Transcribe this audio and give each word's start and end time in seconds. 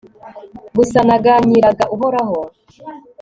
gusa, 0.75 0.99
naganyiraga 1.07 1.83
uhoraho 1.95 2.39